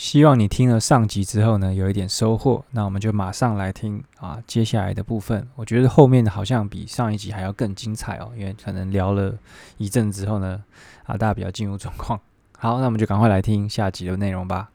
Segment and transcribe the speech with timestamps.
[0.00, 2.64] 希望你听了上集之后呢，有一点收获。
[2.70, 5.46] 那我们就马上来听啊，接下来的部分。
[5.56, 9.36] 我觉得后面好像比上一集还要更精彩哦，因为可能聊了
[9.76, 10.64] 一阵之后呢，
[11.04, 12.18] 啊，大家比较进入状况。
[12.58, 14.70] 好，那我们就赶快来听下集的内容吧。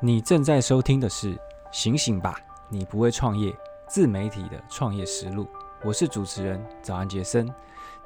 [0.00, 1.32] 你正在收听的是
[1.70, 2.36] 《醒醒吧，
[2.68, 3.54] 你不会创业
[3.86, 5.44] 自媒体的创业实录》，
[5.84, 7.48] 我是主持人早安杰森。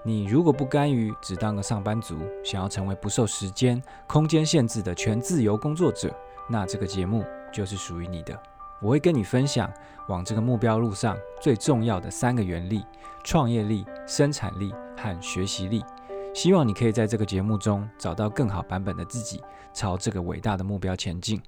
[0.04, 6.14] 你如果不甘于只当个上班族，想要成为不受时间、空间限制的全自由工作者，
[6.48, 8.40] 那这个节目就是属于你的。
[8.80, 9.70] 我会跟你分享
[10.08, 12.86] 往这个目标路上最重要的三个原力：
[13.24, 15.84] 创业力、生产力和学习力。
[16.32, 19.42] 希望你可以在这个节目中找到更好版本的自己，
[19.74, 21.42] 朝这个伟大的目标前进。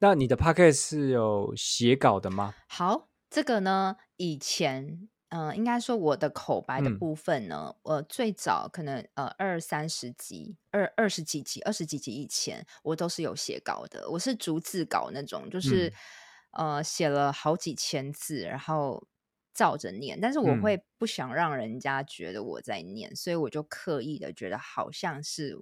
[0.00, 2.54] 那你的 podcast 是有写稿的吗？
[2.68, 5.08] 好，这个呢，以前。
[5.30, 14.08] 嗯、呃，应该说我的口白的部分呢，我、嗯呃、最早可能呃二三十集、二二十几集、二十几集以前，我都是有写稿的。
[14.10, 15.92] 我是逐字稿那种，就是、
[16.52, 19.06] 嗯、呃写了好几千字，然后
[19.52, 20.18] 照着念。
[20.20, 25.58] 但是我会不想让人家觉得我在念，嗯、所以我就刻意的觉得好像是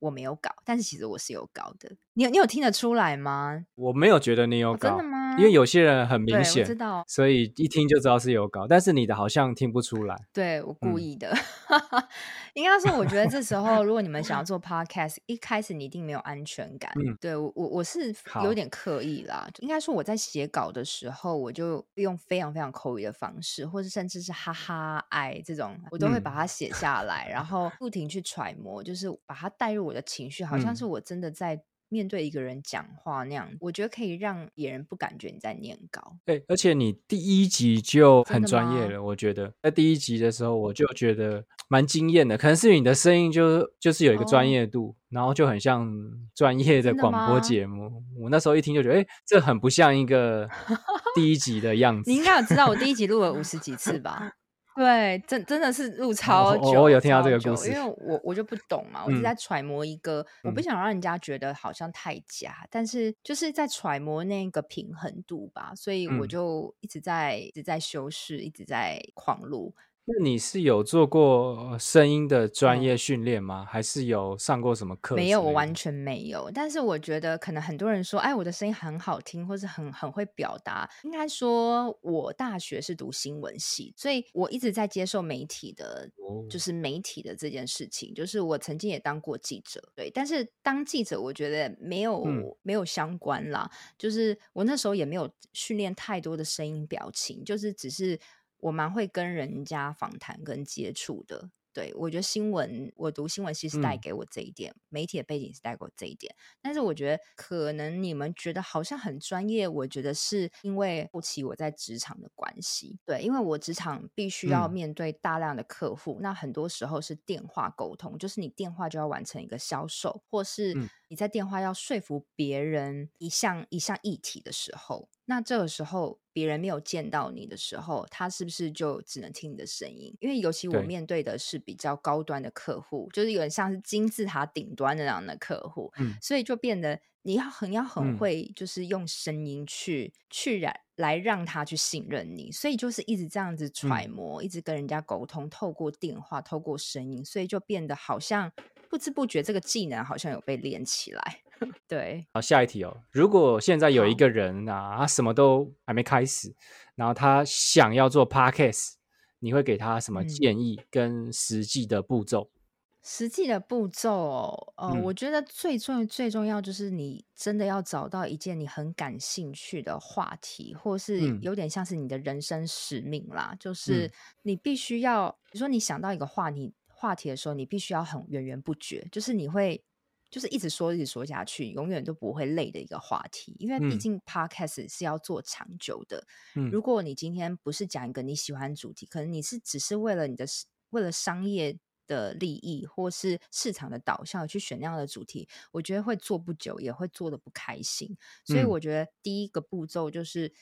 [0.00, 1.96] 我没有稿，但是其实我是有稿的。
[2.14, 3.64] 你有你有听得出来吗？
[3.76, 5.23] 我没有觉得你有稿，哦、真的吗？
[5.38, 10.16] 因为有些人很明显，知道，所以一听就知道是有稿，但是你的好像听不出来。
[10.32, 11.30] 对，我故意的，
[11.68, 12.02] 嗯、
[12.54, 16.92] 应该说，我觉得这时候如果你们想要做 podcast，一开始你一定没有安全感。
[16.96, 19.48] 嗯、对我，我是有点刻意啦。
[19.60, 31.62] 应该说我在写稿的时候，我就用非常非常口语的方式，或者甚至是哈哈爱这种，我都会把它写下来，嗯、然 后不停去揣摩，就是把它带入我的情绪，好像是我真的在。
[31.88, 36.16] 面对一个人讲话那样，我觉得可以让别人不感觉你在念稿。
[36.24, 45.88] 对，而且你第一集就很专业了，我觉得在第一集的时候我就觉得蛮惊艳的，可能是你的声音就就是有一个专业度，哦、然后就很像
[46.34, 48.02] 专业的广播节目。
[48.18, 50.48] 我那时候一听就觉得，哎，这很不像一个
[51.14, 52.10] 第一集的样子。
[52.10, 54.32] 你应该有知道，我第一集录了五十几次吧？
[54.74, 69.74] 对，真真的是录超久，我有听到这个故事，因为我我就不懂嘛，我一直在揣摩一个，嗯、我不想让人家觉得好像太假，嗯、但是就是在揣摩那个平衡度吧，所以我就一直在、嗯、一直在修饰，一直在狂录。
[70.06, 73.62] 那你是有做过声音的专业训练吗？
[73.62, 75.16] 嗯、还是有上过什么课？
[75.16, 76.50] 没有，我完全没有。
[76.52, 80.86] 但是我觉得可能很多人说，哎，我的声音很好听，或是很很会表达。
[81.04, 88.12] 应该说，我大学是读新闻系，所以我一直在接受媒体的，哦、就是媒体的这件事情。
[88.12, 90.10] 就是我曾经也当过记者，对。
[90.10, 93.70] 但是当记者，我觉得没有、嗯、没有相关啦。
[93.96, 98.20] 就是我那时候也没有训练太多的声音表情，就是只是。
[98.64, 101.50] 我蛮会跟人家访谈跟接触的。
[101.74, 106.32] 对，我觉得新闻，我读新闻其实带给我这一点，嗯、媒体的背景是带给我这一点。
[106.62, 113.00] 但是我觉得，可能你们觉得好像很专业，我觉得是因为后期我在职场的关系。
[113.04, 120.74] 对，因为我职场必须要面对大量的客户，嗯、那很多时候是电话沟通，就是你电话就要完成一个销售，或是
[121.08, 130.14] 你在电话要说服别人一项一项议题的时候，那这个时候别人没有见到你的时候，他是不是就只能听你的声音？
[130.20, 131.54] 因为尤其我面对的是。
[131.64, 148.52] 比较高端的客户，就是有点像是金字塔顶端的那样的客户，嗯，所以就变得你要很要很会，就是用声音去、嗯、去染来让他去信任你，所以就是一直这样子揣摩，嗯、一直跟人家沟通，透过电话，透过声音，所以就变得好像
[148.90, 151.43] 不知不觉这个技能好像有被练起来。
[151.86, 156.54] 对，好，下一题哦，如果现在有一个人啊，他什么都还没开始，
[156.94, 158.94] 然后他想要做 Podcast。
[159.40, 162.48] 你会给他什么建议跟实际的步骤？
[162.50, 162.56] 嗯、
[163.02, 173.50] 实际的步骤，呃，嗯、我觉得最重要最重要就是你真的要找到一件你很感兴趣的话题，或是有点像是你的人生使命啦。
[173.52, 174.10] 嗯、就是
[174.44, 179.84] 你必须要，比如说你想到一个话题话题的时候，你必须要很源源不绝，就是你会。
[180.34, 183.54] 就是一直说，一直说下去，永远都不会累的一个话题。
[183.60, 186.26] 因为毕竟 Podcast 是要做长久的。
[186.56, 190.44] 嗯，如果你今天不是讲一个你喜欢的主题，可能你是只是为了你的
[190.90, 191.78] 为了商业
[192.08, 198.16] 的利益，或是市场的导向而去选那样的主题，我觉得会做不久，也会做的不开心。
[198.44, 200.52] 所以我觉得第一个步骤就是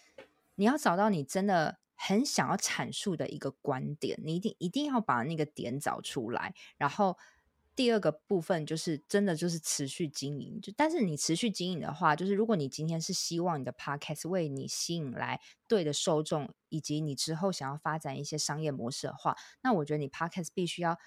[0.56, 7.17] 你要找到你真的很想要阐述的一个观点，你一定一定要把那个点找出来，然后。
[7.75, 20.99] 第二个部分就是真的就是持续经营，就但是你持续经营的话，就是如果你今天是希望你的 podcast 为你吸引来对的受众，以及你之后想要发展一些商业模式的话，那我觉得你 podcast 必须要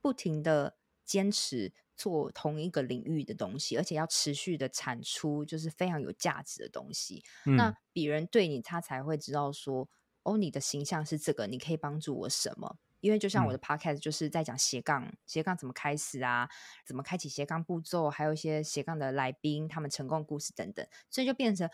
[0.00, 7.22] 不停的坚持做同一个领域的东西，而且要持续的产出，就是非常有价值的东西。
[7.46, 9.88] 嗯、那别人对你，他才会知道说，
[10.24, 12.76] 哦，你的形象是这个，你可以帮助我什么？
[13.02, 16.48] 因为就像我的 podcast 就是在讲斜杠，嗯、斜杠怎么开始啊，
[16.86, 21.68] 怎么开启斜杠步骤，还有一些斜杠的来宾他们成功故事等等，所以就变成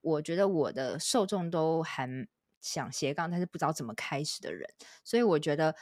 [0.00, 2.28] 我觉得我的受众都很
[2.60, 4.68] 想斜杠，但是不知道怎么开始的人，
[5.02, 5.74] 所以我觉得。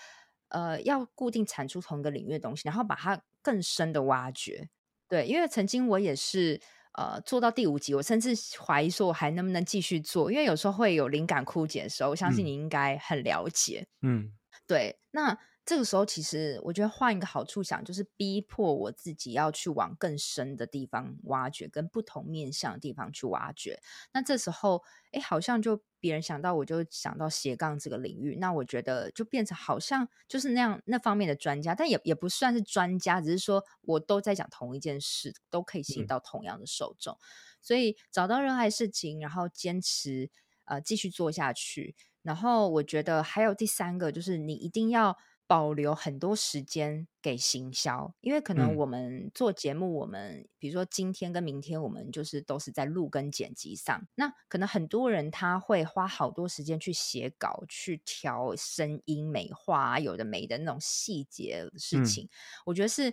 [0.55, 4.69] 呃，要固定产出同一个领域的东西，然后把它更深的挖掘。
[5.09, 6.61] 对，因为曾经我也是，
[6.93, 12.11] 呃，做到第五集，我甚至怀疑说我还能不能继续做，因为有时候会有灵感枯竭的时候。
[12.11, 13.87] 我相信你应该很了解。
[14.03, 14.31] 嗯，
[14.67, 14.99] 对。
[15.11, 23.81] 那这个时候，其实我觉得换一个好处想，就是逼迫我自己要去往更深的地方挖掘，跟不同面向的地方去挖掘。
[24.13, 24.83] 那这时候，
[25.13, 25.83] 哎，好像就。
[26.03, 37.23] 别人想到我就想到斜杠这个领域，那我觉得就变成好像就是那样那方面的专家，但也也不算是专家，只是说我都在讲同一件事，都可以吸引到同样的受众，嗯、
[37.61, 40.29] 所以找到热爱事情，然后坚持
[40.65, 45.17] 呃继续做下去，然后我觉得还有第三个就是你一定要。
[45.45, 54.09] 保留很多时间给行销，因为可能我们做节目，我们、嗯、比如说今天跟明天，我们就是都是在录跟剪辑上。
[54.15, 62.31] 那可能很多人他会花好多时间去写稿、去调声音、美化，有的没的那种细节的事情，嗯、
[62.65, 63.13] 我觉得是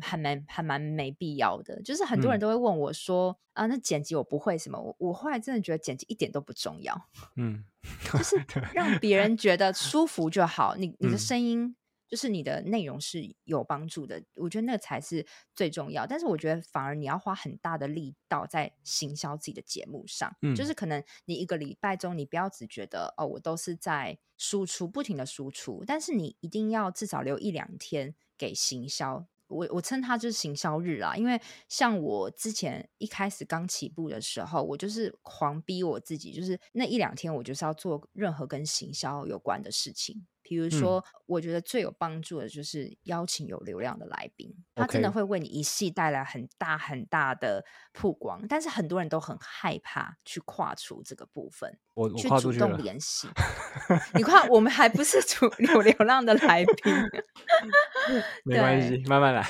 [0.00, 1.80] 还蛮还蛮没必要的。
[1.82, 7.08] 就是很多人都会问我说：“嗯、啊，那剪辑我不会什么？”我我后来真的觉得剪辑一点都不重要。
[7.36, 7.64] 嗯，
[8.04, 8.36] 就是
[8.74, 10.76] 让别人觉得舒服就好。
[10.76, 11.62] 你你的声音。
[11.64, 11.76] 嗯
[12.10, 16.04] 就是你的内容是有帮助的，我觉得那个才是最重要。
[16.04, 29.28] 但是我觉得反而你要花很大的力道在行销自己的节目上，嗯，就是可能你一个礼拜中，你不要只觉得哦，我都是在输出，不停的输出，但是你一定要至少留一两天给行销。
[29.50, 40.26] 我我称它就是行销日啦，因为像我之前一开始刚起步的时候，我就是狂逼我自己，就是那一两天我就是要做任何跟行销有关的事情。
[40.50, 48.44] 比如说，嗯、我觉得最有帮助的就是邀请有流量的来宾，他真的会为你一系带来很大很大的曝光。
[48.48, 53.28] 但是很多人都很害怕去跨出这个部分，我，我去主动联系。
[54.14, 56.92] 你看，我们还不是主有流量的来宾，
[58.42, 59.46] 没关系，慢慢来，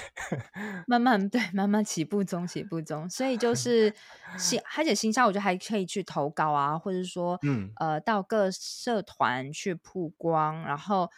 [0.87, 3.09] 慢慢对，慢慢起步中，起步中。
[3.09, 3.91] 所以就是
[4.39, 11.11] 行， 而且行销，我觉得还可以去投稿啊，或者说，嗯，呃，到各社团去曝光，然后。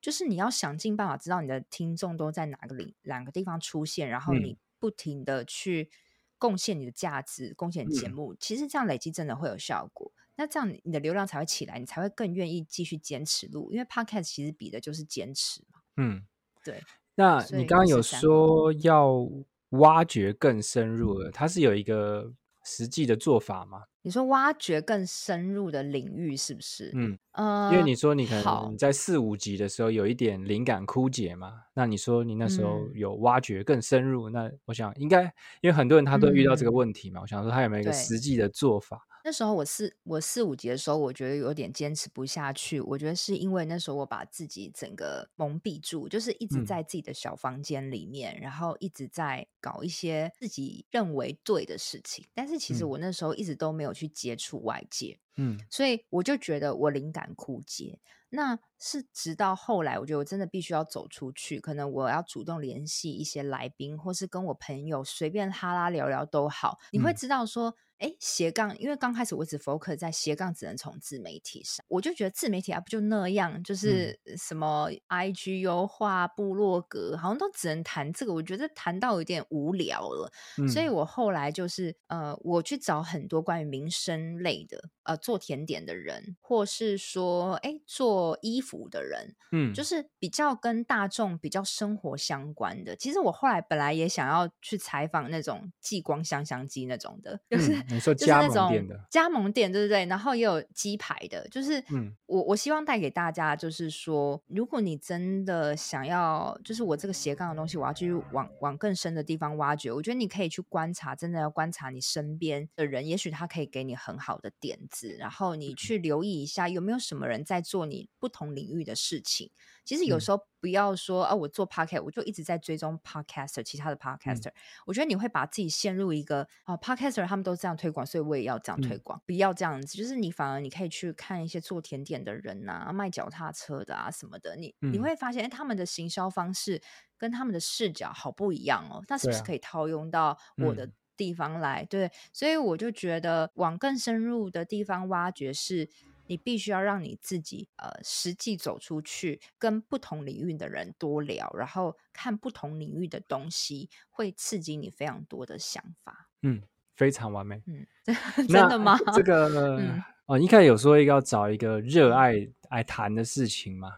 [0.00, 5.90] 就是你要想尽办法知道你的听众都在哪个里哪个地方出现，然后你不停的去
[6.38, 10.12] 贡献你的价值，贡献节目，嗯、其实这样累积真的会有效果。
[10.36, 15.80] 那这样你的流量才会起来，你才会更愿意继续坚持录，因为 Podcast 其实比的就是坚持嘛。
[15.96, 16.24] 嗯，
[16.62, 16.80] 对。
[17.16, 19.28] 那你刚刚有说要
[19.70, 22.32] 挖掘更深入的，它是有一个
[22.68, 23.84] 实际的做法吗？
[24.02, 26.90] 你说挖掘更深入的领域是不是？
[26.94, 35.22] 嗯，呃，因为你说你可能在四五级的时候有一点灵感枯竭嘛，那你说你那时候有挖掘更深入，嗯、那我想应该
[35.62, 39.00] 因为很多人他都遇到这个问题嘛，嗯、我想说他有没有一个实际的做法？
[39.28, 42.80] 那时候我四我四五级的时候，我觉得有点坚持不下去。
[42.80, 52.26] 我觉得是因为那时候我把自己整个蒙蔽住，就是一直在自己的小房间里面，嗯、然后一直在搞一些自己认为对的事情。
[52.34, 57.98] 但是其实我那时候一直都没有去接触外界，嗯，所以我就觉得我灵感枯竭。
[58.30, 66.78] 那是直到后来，我觉得我真的必须要走出去，可能我要主动联系一些来宾，或是跟我朋友随便哈拉聊聊都好。
[66.92, 67.74] 你会知道说。
[67.98, 80.30] 哎，斜杠，因为刚开始我只 focus 在斜杠，只能从自媒体上，我就觉得自媒体啊，不就那样，就是什么 IG 优化、部落格，好像都只能谈这个，我觉得谈到有点无聊了。
[80.58, 92.94] 嗯、所以我后来就是呃，我去找很多关于民生类的，呃，做甜点的人，或是说哎做衣服的人，嗯，就是比较跟大众比较生活相关的。
[92.96, 97.72] 其实我后来本来也想要去采访那种继光香香鸡那种的，就是。
[97.72, 100.04] 嗯你说 加盟店的加盟店，对不对？
[100.06, 109.92] 然后也有鸡排的，就是，嗯，我我希望带给大家，就是说，如果你真的想要，就是我这个斜杠的东西，我要继续往往更深的地方挖掘。
[109.92, 119.50] 我觉得你可以去观察，真的要观察你身边的人，也许他可以给你很好的点子，然后你去留意一下有没有什么人在做你不同领域的事情。
[119.84, 124.54] 其实有时候不要说、嗯、啊，我做 podcast 我就一直在追踪 podcaster，其他的 podcaster、嗯。
[124.86, 129.96] 我觉得你会把自己陷入一个啊，podcaster 他们都这样推广，所以我也要这样推广，嗯、不要这样子。
[129.96, 136.82] 就是你反而你可以去看一些做甜点的人啊，卖脚踏车的啊什么的，你、嗯、你会发现，哎，他们的行销方式
[137.16, 139.02] 跟他们的视角好不一样哦。
[139.08, 141.82] 那是不是可以套用到我的地方来？
[141.86, 145.88] 对，所以我就觉得往更深入的地方挖掘是。
[146.28, 156.28] 你必须要让你自己呃实际走出去，跟不同领域的人多聊，然后看不同领域的东西，会刺激你非常多的想法。
[156.42, 156.62] 嗯，
[156.94, 157.62] 非常完美。
[157.66, 157.86] 嗯，
[158.46, 158.96] 真的吗？
[159.14, 163.90] 这个、嗯、哦，一开始有说要找一个热爱爱谈的事情嘛？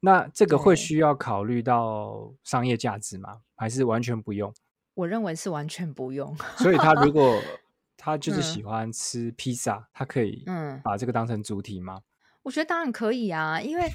[0.00, 3.40] 那这个会需要考虑到商业价值吗？
[3.56, 4.52] 还是完全不用？
[4.94, 6.36] 我认为是完全不用。
[6.58, 7.40] 所以他如果。
[8.06, 12.02] 他就是喜欢吃披萨，嗯，他可以嗯把这个当成主体吗？
[12.44, 13.90] 我觉得当然可以啊，因为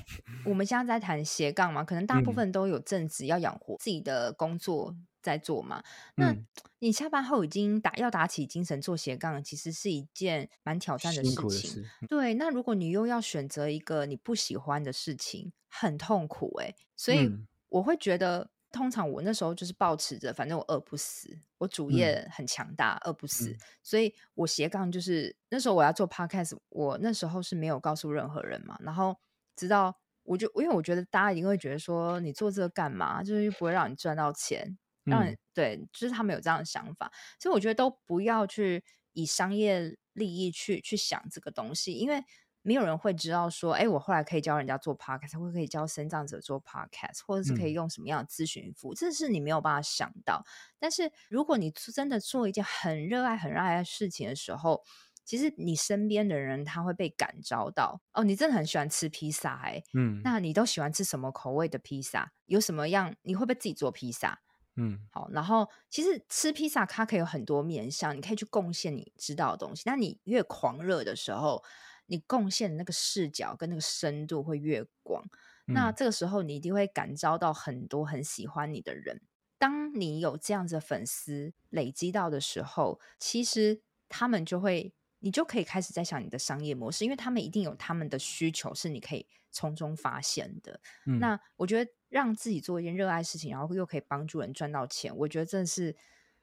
[0.45, 5.81] 我们现在在谈斜杠嘛，可能大部分都有正职要养活自己的工作在做嘛。
[6.15, 6.35] 那
[6.79, 11.85] 你下班后已经打要打起精神做斜杠，其实是一件蛮挑战的事情。
[12.09, 16.75] 对，那如果你又要选择一个你不喜欢的事情，很痛苦哎，欸。
[16.97, 17.31] 所以
[17.69, 18.49] 我会觉得。
[18.71, 29.15] 通常我那时候就是抱持着，反正我饿不死，我主业很强大，饿、嗯、不死，所以我斜杠就是那时候我要做 podcast，我那时候是没有告诉任何人嘛，然后
[29.55, 42.23] 直到我就因为我觉得大家一定会觉得说你做这个干嘛，就是又不会让你赚到钱，让你、嗯、对，就是他们有这样的想法，所以我觉得都不要去以商业利益去去想这个东西，因为。
[42.61, 50.43] 没有人会知道说，哎，我后来可以教人家做 podcast，或可以教身障者做 podcast，或者是可以用什么样的咨询服务，嗯，这是你没有办法想到。
[50.79, 54.83] 但是如果你真的做一件很热爱、很热爱的事情的时候，
[55.23, 58.01] 其实你身边的人他会被感召到。
[58.13, 62.31] 哦，你真的很喜欢吃披萨，哎，嗯，那你都喜欢吃什么口味的披萨？
[62.45, 63.15] 有什么样？
[63.21, 64.39] 你会不会自己做披萨？
[64.75, 65.29] 嗯，好。
[65.31, 69.83] 然后其实吃披萨它可以有很多面向，你可以去贡献你知道的东西。
[69.85, 71.63] 那你越狂热的时候，
[72.11, 75.23] 你贡献的那个视角跟那个深度会越广，
[75.67, 79.21] 嗯，那这个时候你一定会感召到很多很喜欢你的人。
[79.57, 90.81] 当你有这样子的粉丝累积到的时候，其实他们就会，你就可以开始在想你的商业模式，因为他们一定有他们的需求是你可以从中发现的。
[91.05, 95.95] 嗯，那我觉得让自己做一件热爱事情，然后又可以帮助人赚到钱，我觉得这是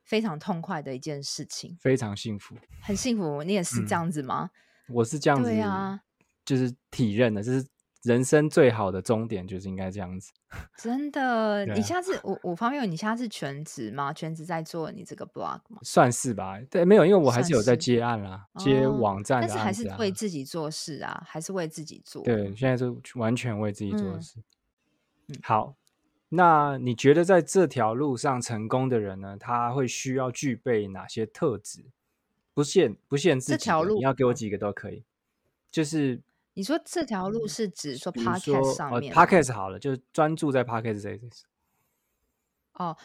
[0.03, 3.43] 非常痛快的一件事情，非常幸福，很幸福。
[3.43, 4.51] 你也是这样子吗？
[4.55, 6.01] 嗯我是这样子，啊、
[6.45, 7.67] 就是体认的，就是
[8.05, 10.33] 人生最好的终点，就是应该这样子。
[10.79, 14.13] 真的，你下次我我方面，你现在是全职吗？
[14.13, 15.79] 全职在做你这个 blog 吗？
[15.83, 22.23] 算是吧，对，没有，因为我还是有在接案啦，接网站但是还是为自己做事啊，还是为自己做。
[22.23, 24.41] 对，现在是完全为自己做事。
[25.29, 25.75] 嗯，好，
[26.31, 29.37] 那你觉得在这条路上成功的人呢？
[29.39, 31.85] 他会需要具备哪些特质？
[32.59, 35.05] 不限不限制这条路，你要给我几个都可以。
[35.71, 36.21] 就是
[36.55, 41.45] 你说这条路是指说 podcast 上面、呃、，podcast 好了，就是专注在 podcast 这一件事。
[42.73, 42.97] 哦，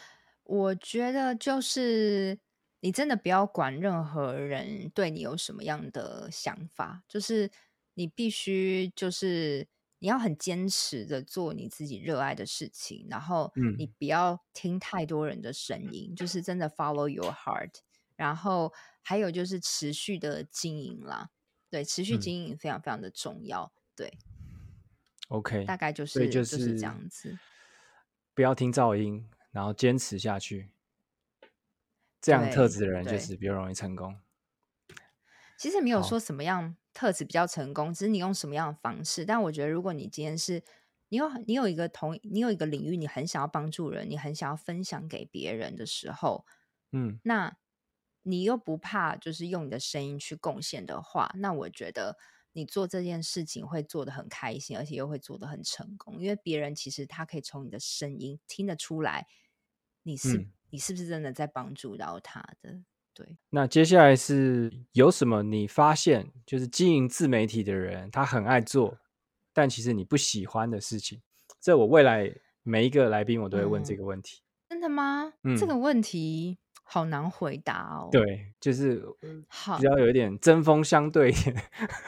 [0.42, 2.36] 我觉得就是
[2.80, 7.48] 你真的不要管任何人对你有什么样的想法，就是
[7.94, 9.68] 你必须就是
[10.00, 17.70] 你要很坚持的做你自己热爱的事情，然后你不要听太多人的声音，嗯、就是真的 follow your heart，
[18.16, 18.72] 然后。
[19.06, 21.28] 还有就是持续的经营啦，
[21.68, 24.18] 对，持续经营非常非常的重要，嗯、对。
[25.28, 27.38] OK，大概就是就是、就是这样子，
[28.32, 30.70] 不要听噪音，然后坚持下去。
[32.22, 34.18] 这样特质的人就是比较容易成功。
[35.58, 39.26] 其实没有说什么样特质比较成功，只是你用什么样的方式。
[39.26, 40.64] 但我觉得，如果你今天是
[41.10, 46.46] 你有你有一个同你有一个领域，你很想要帮助人，你很想要分享给别人的时候，
[46.92, 47.58] 嗯，那。
[48.24, 52.16] 你又不怕，就是用你的声音去贡献的话，那我觉得
[52.52, 56.20] 你做这件事情会做得很开心，而且又会做得很成功。
[56.20, 59.26] 因为别人其实他可以从你的声音听得出来，
[60.02, 62.82] 你是、嗯、你是不是真的在帮助到他的？
[63.12, 63.36] 对。
[63.50, 68.98] 那接下来是有什么你发现，就是经营自媒体的人他很爱做，
[69.52, 71.20] 但其实你不喜欢的事情？
[71.60, 74.40] 这我未来每一个来宾我都会问这个问题。
[74.40, 75.34] 嗯、真的吗？
[75.42, 76.58] 嗯、这个问题。
[76.84, 78.08] 好难回答哦。
[78.12, 79.02] 对，就是
[79.48, 81.56] 好比较有一点针锋相对一点。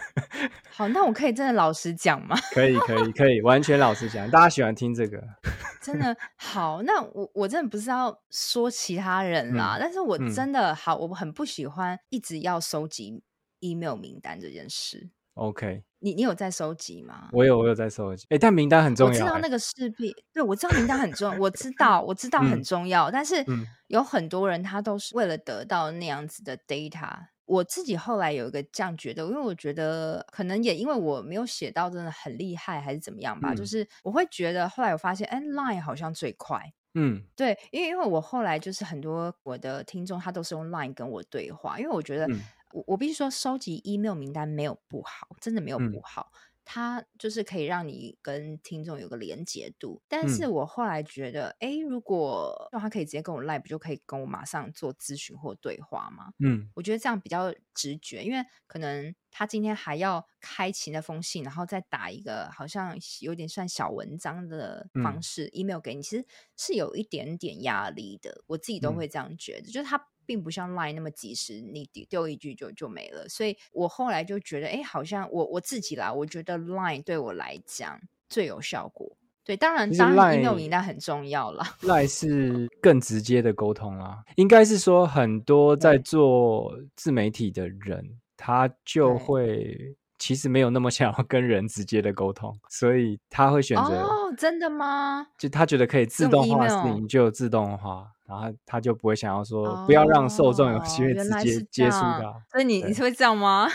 [0.70, 2.36] 好，那我可以真的老实讲吗？
[2.52, 4.30] 可以，可以，可以，完全老实讲。
[4.30, 5.20] 大家喜欢听这个。
[5.82, 13.22] 真的好，那我我真的不是要说其他人啦，嗯、但是我真的、嗯、好，我很不喜欢一直要收集
[13.60, 15.10] email 名单这件事。
[15.34, 17.28] OK，你你有在收集吗？
[17.32, 18.26] 我有，我有在收集。
[18.30, 19.12] 哎，但名单很重要。
[19.12, 23.10] 我知道那个势必，对，我知道名单很重要，我知道，我知道很重要。
[23.10, 23.44] 嗯、但是
[23.88, 27.28] 有很多人他都是为了得到那样子的 data。
[27.44, 33.52] 我自己后来有一个这样觉得，因为我觉得可能也因为我没有写到真的很厉害，还是怎么样吧。
[33.52, 36.72] 嗯、就是我会觉得后来我发现，哎，Line 好像最快。
[36.94, 42.26] 嗯，对，因为因为我后来就是很多我的听众他都是用 Line 跟我对话，因为我觉得。
[42.28, 42.40] 嗯
[42.72, 46.30] 我我必须说，收集 email 名单没有不好，真的没有不好。
[46.34, 46.36] 嗯、
[46.68, 50.02] 它就是可以让你跟听众有个连接度。
[50.08, 56.32] 但是我后来觉得，哎、嗯，如果让他可以直接跟我 live，不就可以跟我马上做咨询或对话吗？
[56.40, 68.42] 嗯，我觉得这样比较直觉，因为可能他今天还要开启那封信，然后再打一个好像有点算小文章的方式、嗯、email 给你，其实是有一点点压力的。
[68.48, 70.08] 我自己都会这样觉得，嗯、就是他。
[70.26, 73.28] 并不像 Line 那么及时，你丢一句就就没了。
[73.28, 79.10] 所以我后来就觉得，哎，好像我我自己啦，我觉得 Line 对我来讲最有效果。
[79.44, 81.64] 对，当然当然 email 名单很重要啦。
[81.82, 89.96] Line 是更直接的沟通啦，应该是说很多在做自媒体的人，他就会。
[90.18, 95.26] 其实没有那么想要跟人直接的沟通，所以他会选择哦，真的吗？
[95.38, 102.40] 就他觉得可以自动化事情就自动化，然后他就不会想要说不要让受众有机会直接接触到。
[102.50, 103.68] 所以你你是会这样吗？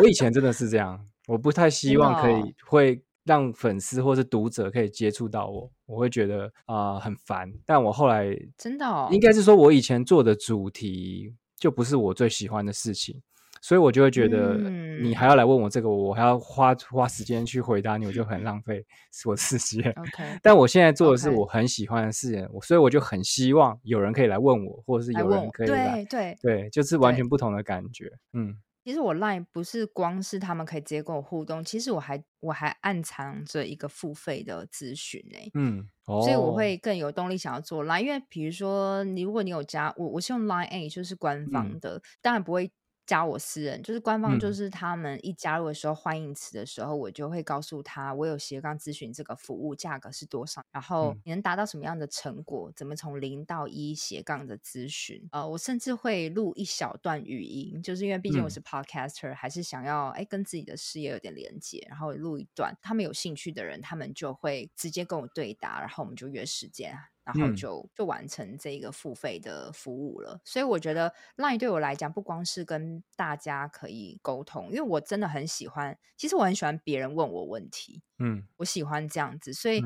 [0.00, 7.52] 我以前真的是这样，我不太希望可以会让粉丝或是读者可以接触到我，我会觉得啊、呃、很烦。
[7.64, 13.20] 但我后来真的哦，应该是说我以前做的主题就不是我最喜欢的事情。
[13.60, 14.56] 所以我就会觉得，
[15.00, 18.84] 你还要来问我这个，嗯、我还要花花时间去回答你，我就很 浪费
[19.24, 19.82] 我时间。
[19.92, 22.64] Okay, 但我现在做的是我很喜欢的事情，okay.
[22.66, 28.10] 所以我就很希望有人可以来问我，或者是有人可以来，来对对对，就是完全不同的感觉。
[28.32, 35.38] 嗯，其实我 Line 不是光是他们可以直接跟我互动，其实我还我还暗藏着一个付费的咨询呢。
[35.54, 42.70] 嗯，哦、所以我会更有动力想要做 Line，因为比如说你如果你有加我，我是用 Line A，就是官方的，嗯、当然不会。
[43.06, 55.26] 加我私人，就是官方，就是他们一加入的时候，欢迎词的时候，嗯、我就会告诉他，我有斜杠咨询这个服务，价格是多少，然后你能达到什么样的成果，怎么从零到一斜杠的咨询。
[55.30, 66.98] 呃，我甚至会录一小段语音，就是因为毕竟我是 podcaster，、嗯、还是想要哎跟自己的事业有点连接，然后录一段，他们有兴趣的人，他们就会直接跟我对答，然后我们就约时间。
[67.26, 79.82] 然后就、嗯、就完成这个付费的服务了，所以我觉得 Line 对我来讲不光是跟大家可以沟通，因为我真的很喜欢，其实我很喜欢别人问我问题，嗯，我喜欢这样子，所以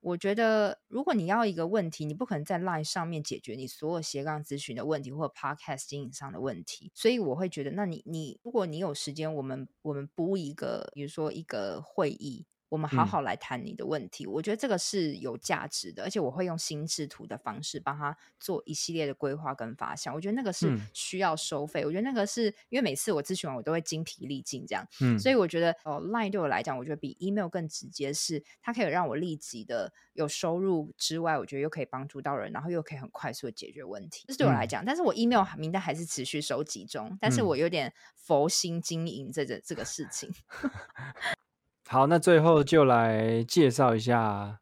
[0.00, 12.44] 我觉得如果你要一个问题，你不可能在 Line 上面解决你所有斜杠咨询的问题或者 Podcast 经营上的问题，所以我会觉得，那你你如果你有时间，我们我们布一个，比如说一个会议。
[12.72, 20.14] 我们好好来谈你的问题，嗯、我觉得这个是有价值的，而且我会用心智图的方式帮他做一系列的规划跟发想。
[20.14, 34.24] 我觉得那个是需要收费，嗯、我觉得那个是因为每次我咨询完我都会精疲力尽这样，嗯，所以我觉得哦，Line 对我来讲，我觉得比 email 更直接是，是它可以让我立即的有收入之外，我觉得又可以帮助到人，然后又可以很快速的解决问题。
[34.28, 40.32] 这是对我来讲，嗯、但是我 email 名单还是持续收集中，但是我有点佛心经营这个这个事情。
[41.92, 44.58] 好，那最后就来介绍一下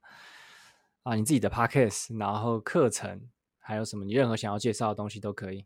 [1.05, 3.21] 啊，你自己的 podcast，然后课程，
[3.61, 5.64] 还有什么你任何想要介绍的东西都可以。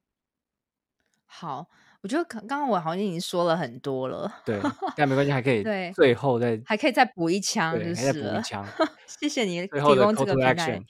[1.24, 1.66] 好，
[2.02, 4.60] 我觉得刚刚我好像已经说了很多了，对，
[4.94, 8.62] 但没关系，还可以对，最后再还可以再补一枪，就是再补一枪。
[9.08, 10.82] 谢谢你提供这个平台。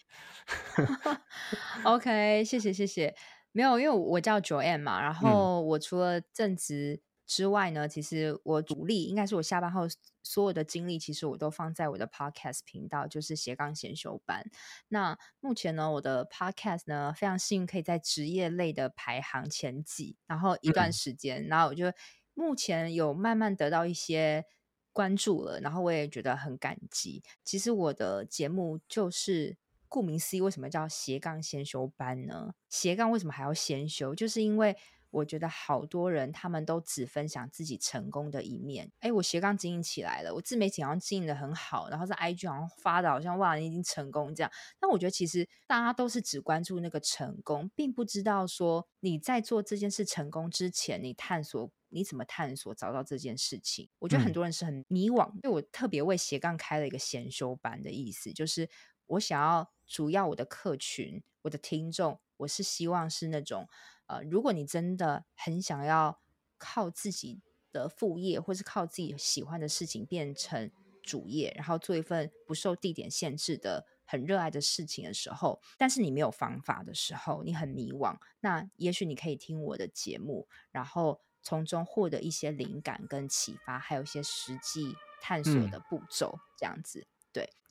[1.85, 3.15] OK，谢谢谢谢。
[3.53, 7.01] 没有，因为我叫 Joanne 嘛，然后我除了正职。
[7.27, 9.83] 之外呢，其实我主力应该是我下班后
[10.23, 14.45] 所有的精力，其实我都放在我的 podcast 频道，就是斜杠先修班。
[14.89, 21.87] 那目前呢，我的 podcast 呢非常幸运可以在职业类的排行前几，然后一段时间，嗯、然后我就
[22.35, 24.45] 目前有慢慢得到一些
[24.93, 27.23] 关注了，然后我也觉得很感激。
[27.43, 29.57] 其实我的节目就是
[29.89, 32.55] 顾名思义，为什么叫斜杠先修班呢？
[32.69, 34.15] 斜杠为什么还要先修？
[34.15, 34.77] 就是因为。
[35.15, 38.91] 我觉得好多人他们都只分享自己成功的一面。
[39.01, 44.51] 哎，我斜杠经营起来了，我自媒体好像经营的很好，然后在 IG 好像发的好像哇，你已经成功这样。
[44.81, 53.89] 但我觉得其实大家都是只关注那个成功，并不知道说你在做这件事成功之前，你探索你怎么探索找到这件事情。
[54.01, 58.69] 我觉得很多人是很迷惘，所以我特别为斜杠开了一个先修班的意思，就是
[59.07, 63.69] 我想要主要我的客群，我的听众，我是希望是那种。
[64.07, 66.21] 呃，如果你真的很想要
[66.59, 67.41] 靠自己
[67.73, 70.71] 的副业，或是靠自己喜欢的事情变成
[71.03, 87.01] 主业，然后做一份不受地点限制的很热爱的事情的时候，但是你没有方法的时候，你很迷惘，那也许你可以听我的节目，然后从中获得一些灵感跟启发，还有一些实际探索的步骤，这样子。
[87.01, 87.09] 嗯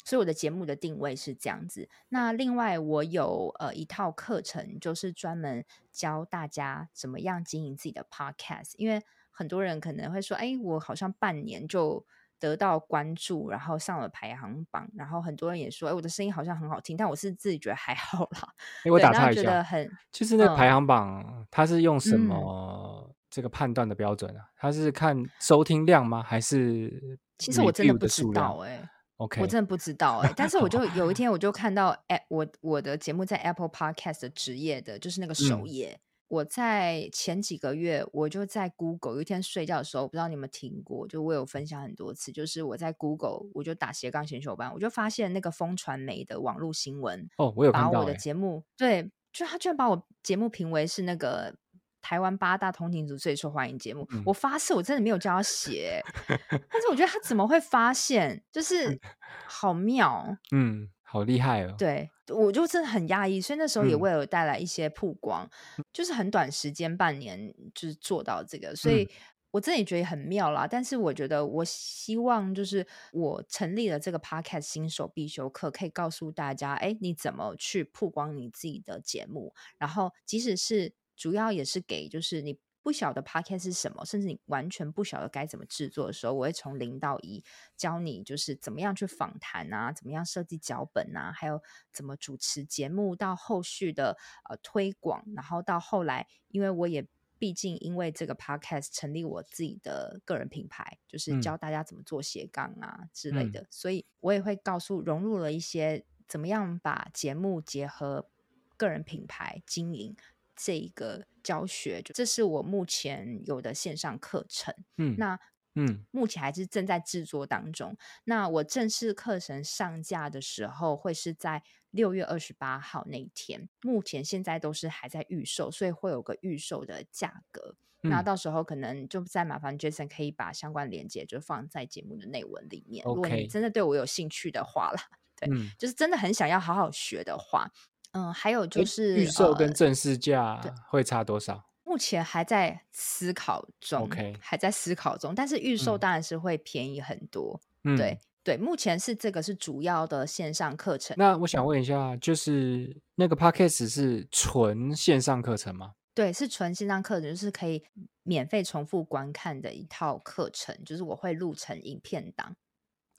[0.03, 1.87] 所以我的节目的定位是这样子。
[2.09, 8.73] 那另外我有呃一套课程，就是专门教大家怎么样经营自己的 podcast。
[8.77, 12.05] 因为很多人可能会说，哎，我好像半年就
[12.39, 18.53] 得到关注，然后上了排行榜，然后很多人也说，哎，我的声音好像很好听，但我是自己觉得还好啦。
[18.83, 24.49] 哎，我打岔一下，觉得很就是那个排行榜，嗯、它是用什么这个判断的标准啊？
[24.57, 26.21] 它是看收听量吗？
[26.21, 28.89] 还是其实我真的不知道哎、欸。
[29.17, 35.91] 我真的不知道哎、欸，但是我就有一天我就看到哎，我我的节目在 Apple Podcast 的职业的，就是那个首页。
[35.93, 51.55] 嗯、我在前几个月，我就在 Google 有一天睡觉的时候，我不知道你们听过，就我有分享很多次，就是我在 Google 我就打斜杠选手班，我就发现那个风传媒的网络新闻哦，我有把我的节目对，就他居然把我节目评为是那个。
[52.03, 58.99] 台湾八大通勤族最受欢迎节目，嗯、我发誓我真的没有叫他写， 但是我觉得他怎么会发现，就是
[59.47, 61.73] 好妙，嗯，好厉害哦。
[61.77, 69.09] 对，我就真的很压抑，所以那时候也为了带来一些曝光，嗯、就是很短时间半年就是做到这个，所以
[69.51, 70.67] 我自己觉得很妙啦。
[70.69, 80.93] 但是我觉得我希望就是我成立了这个 Podcast 新手必修课，可以告诉大家，哎，你怎么去曝光你自己的节目，然后即使是。
[81.15, 87.41] 主要也是给就是你不晓得 podcast 是什么，甚至你完全不晓得该怎么制作的时候，我会从零到一
[87.77, 91.61] 教你，就是怎么样去访谈啊，怎么样设计脚本啊，还有
[91.93, 94.17] 怎么主持节目，到后续的
[94.49, 97.07] 呃推广，然后到后来，因为我也
[97.39, 108.29] 毕竟因为这个 podcast 成立我自己的个人品牌，就是教大家怎么做斜杠啊、嗯、之类的，所以我也会告诉融入了一些怎么样把节目结合
[108.75, 110.13] 个人品牌经营。
[110.55, 114.73] 这一个教学，这是我目前有的线上课程。
[114.97, 115.39] 嗯，那
[115.75, 117.97] 嗯，目前还是正在制作当中。
[118.25, 123.67] 那我正式课程上架的时候，会是在六月二十八号那一天。
[123.81, 127.75] 目前现在都是还在预售，所以会有个预售的价格。
[128.03, 133.03] 嗯、那到时候可能就再麻烦 Jason 可以把相关链接就放在节目的内文里面。
[133.05, 135.01] 如果你真的对我有兴趣的话啦，
[135.35, 137.71] 对，嗯、就是真的很想要好好学的话。
[138.13, 141.69] 嗯，还有就是预售跟正式价会差多少？
[141.83, 145.35] 目前还在思考中，OK，还在思考中。
[145.35, 147.59] 但是预售当然是会便宜很多。
[147.83, 151.15] 嗯、对对，目前是这个是主要的线上课程。
[151.19, 155.93] 那我想问一下，就是那个 Podcast 是纯线上课程吗？
[156.15, 157.83] 对，是纯线上课程，就是可以
[158.23, 160.75] 免费重复观看的一套课程。
[160.85, 162.55] 就是我会录成影片档，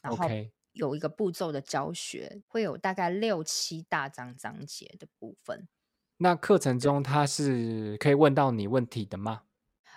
[0.02, 0.28] 然后。
[0.74, 5.66] 有一个步骤的教学，会有大概六七大章章节的部分。
[6.18, 9.42] 那课程中他是可以问到你问题的吗？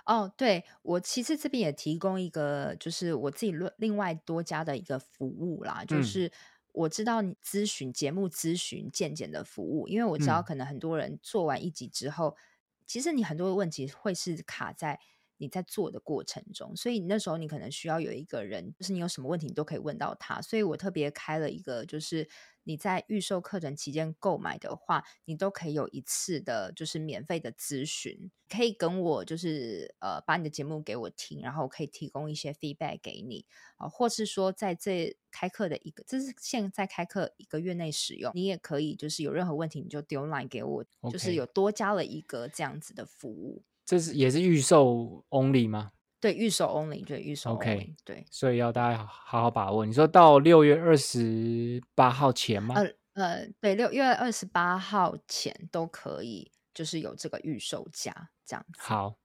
[0.05, 6.31] 哦，对，我其实这边也提供一个，就是我自己另外多加的一个服务啦，嗯、就是
[6.73, 12.37] 我知道你咨询节目咨询健检的服务，因为我知道可能很多人做完一集之后，嗯、
[12.85, 14.99] 其实你很多的问题会是卡在。
[15.38, 20.41] 你在做的过程中，所以那时候你可能需要有一个人，就是你有什么问题，你都可以问到他。
[20.41, 22.28] 所以我特别开了一个，就是
[22.63, 33.45] 你在预售课程期间购买的话，你都可以有一次的，就是免费的咨询，可以跟我就是呃把你的节目给我听，然后我可以提供一些 feedback 给你
[33.78, 41.12] 啊、呃，或是说在这开课的一个，这是现在开课一个月内使用，你也可以就是有任何问题你就丢 line 给我，Okay.
[41.12, 43.63] 就是有多加了一个这样子的服务。
[43.88, 45.93] 这是也是预售 only 吗？
[46.19, 47.54] 对，预售 only，对，预售 only。
[47.54, 49.86] OK，对，所以要大家好好把握。
[49.86, 52.76] 你说到六月二十八号前吗？
[52.76, 58.82] 呃呃，对，六月二十八号前都可以，就是有这个预售价这样子。
[58.82, 59.15] 好，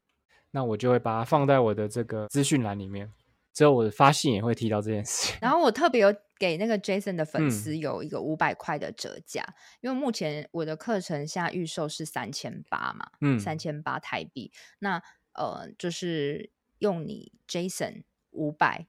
[0.53, 3.13] 那我就会把它放在我的这个资讯栏里面。
[3.53, 5.35] 之后我发信也会提到这件事。
[5.41, 14.51] 然后我特别有给那个 Jason 的粉丝有一个五百块的折价，嗯、因为目前我的课程现在预售是三千八嘛，嗯，三千八台币。
[14.79, 15.03] 那
[15.35, 18.87] 呃，就是用你 Jason 五百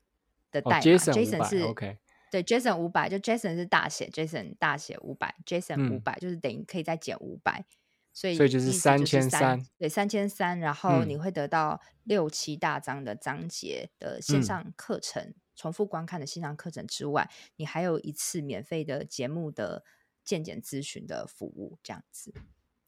[0.51, 1.97] 的代码、哦、，Jason 是 OK，
[2.31, 7.65] 对，Jason 五百，就 Jason 是大写，Jason 大写五百，Jason 五百、嗯、就是等于可以再减五百。
[8.13, 19.83] 所以，所以就是三千三，对，三千三，然后你会得到六七大章的章节的线上课程，嗯、重复观看的线上课程之外，你还有一次免费的节目的
[20.23, 22.31] 健检咨询的服务，这样子。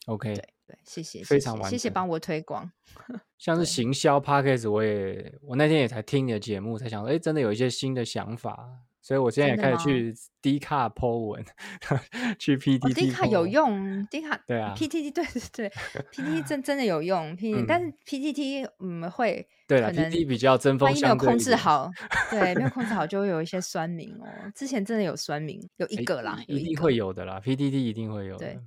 [0.05, 2.71] OK，对对，谢谢，非常完谢谢帮我推广。
[3.39, 8.81] 像是行销 Podcast，我也我那天也才听你的节目，才想说，哎，真的有一些新的想法。
[9.05, 11.45] 所以我现在也开始去 D 卡 po 文，
[12.39, 12.91] 去 PTT。
[12.91, 15.69] D 卡有用，D 卡对啊，PTT 对对对
[16.11, 21.91] ，PTT 真 真的有用，P 但是 PTT 嗯会对了，PTT 比较针锋相对，没有控制好，
[22.31, 24.25] 对，没有控制好就会有一些酸民哦。
[24.55, 28.59] 之前真的有酸民，有一个啦，一定会有的啦，PTT 一定会有的。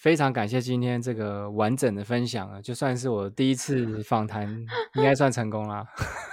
[0.00, 4.48] 非常感谢今天这个完整的分享啊，就算是我第一次访谈，
[4.94, 5.86] 应该算成功啦。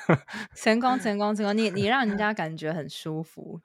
[0.56, 1.58] 成功，成功，成功！
[1.58, 3.60] 你你让人家感觉很舒服。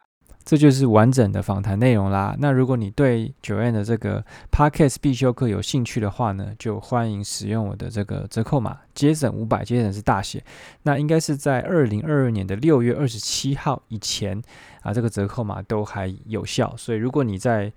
[0.44, 2.34] 这就是完整的访谈内容啦。
[2.40, 10.42] 那如果你对 Joanne 的这个 Podcast 必修课有兴趣的话呢，就欢迎使用我的这个折扣码，Jason 五百，Jason 是大写。
[10.82, 14.42] 那应该是在二零二二年的六月二十七号以前
[14.80, 16.74] 啊，这个折扣码都还有效。
[16.76, 17.72] 所以如果你在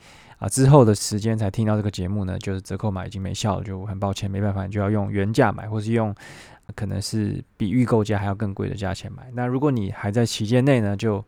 [0.46, 6.14] 啊，之后的时间才听到这个节目呢，就是折扣码已经没效了，就很抱歉，没办法，你就要用原价买，或是用
[6.76, 9.28] 可能是比预购价还要更贵的价钱买。
[9.34, 11.26] 那如果你还在期间内呢，就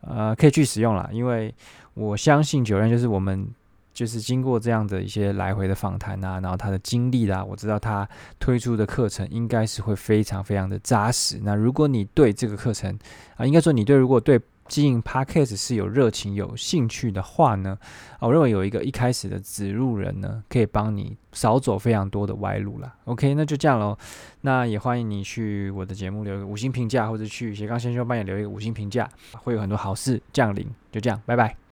[0.00, 1.54] 呃可以去使用啦，因为
[1.94, 3.48] 我相信九院就是我们
[3.94, 8.08] 就是经过这样的一些来回的访谈啊，然后他的经历啦，我知道他
[8.40, 11.38] 推出的课程应该是会非常非常的扎实。
[11.44, 12.98] 那如果你对这个课程
[13.36, 14.36] 啊，应该说你对如果对
[14.68, 17.78] 经营 Podcast 是有热情、有兴趣的话呢，
[18.20, 22.94] 我认为有一个一开始的指路人呢，可以帮你少走非常多的歪路啦。
[23.04, 23.96] OK，那就这样喽。
[24.42, 30.66] 那也欢迎你去我的节目留一个五星评价，或者去斜杠先修班也留一个五星评价，会有很多好事降临。
[30.92, 31.67] 就这样，拜拜。